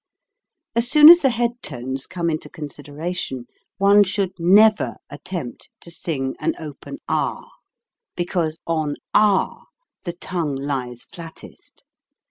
[0.75, 3.45] As soon as the head tones come into con sideration,
[3.77, 7.47] one should never attempt to sing an open ah,
[8.15, 9.65] because on ah
[10.05, 11.83] the tongue lies flattest.